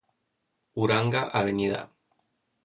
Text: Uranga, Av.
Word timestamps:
Uranga, 0.85 1.21
Av. 1.41 1.53